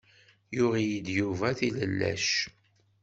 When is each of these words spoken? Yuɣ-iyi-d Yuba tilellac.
Yuɣ-iyi-d 0.55 1.07
Yuba 1.17 1.49
tilellac. 1.59 2.29